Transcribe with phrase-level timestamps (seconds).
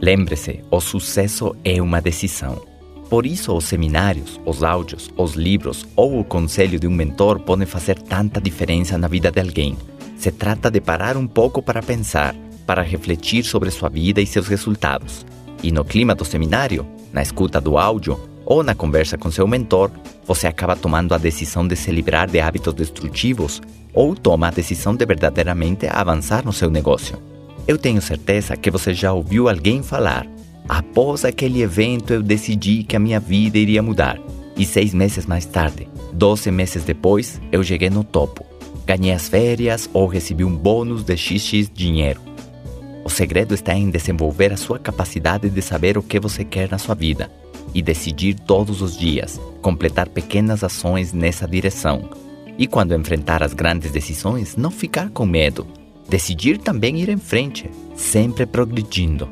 [0.00, 2.62] Lembre-se, o sucesso é uma decisão.
[3.10, 7.66] Por isso, os seminários, os áudios, os livros ou o conselho de um mentor podem
[7.66, 9.76] fazer tanta diferença na vida de alguém.
[10.16, 12.34] Se trata de parar um pouco para pensar,
[12.64, 15.26] para refletir sobre sua vida e seus resultados.
[15.62, 19.90] E no clima do seminário, na escuta do áudio ou na conversa com seu mentor,
[20.24, 23.60] você acaba tomando a decisão de se livrar de hábitos destrutivos
[23.92, 27.29] ou toma a decisão de verdadeiramente avançar no seu negócio.
[27.66, 30.26] Eu tenho certeza que você já ouviu alguém falar:
[30.68, 34.18] após aquele evento eu decidi que a minha vida iria mudar.
[34.56, 38.44] E seis meses mais tarde, 12 meses depois, eu cheguei no topo.
[38.86, 42.20] Ganhei as férias ou recebi um bônus de XX dinheiro.
[43.04, 46.78] O segredo está em desenvolver a sua capacidade de saber o que você quer na
[46.78, 47.30] sua vida
[47.74, 52.10] e decidir todos os dias, completar pequenas ações nessa direção.
[52.58, 55.66] E quando enfrentar as grandes decisões, não ficar com medo.
[56.10, 59.30] Decidir também ir em frente, sempre progredindo.